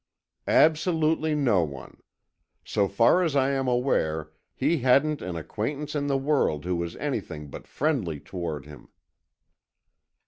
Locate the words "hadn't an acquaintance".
4.79-5.93